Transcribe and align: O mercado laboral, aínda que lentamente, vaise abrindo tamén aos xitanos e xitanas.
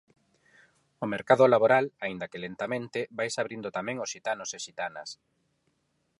O 1.03 1.05
mercado 1.13 1.45
laboral, 1.53 1.85
aínda 2.05 2.29
que 2.31 2.43
lentamente, 2.45 2.99
vaise 3.17 3.37
abrindo 3.39 3.69
tamén 3.77 3.97
aos 3.99 4.11
xitanos 4.13 4.49
e 4.57 4.59
xitanas. 4.65 5.09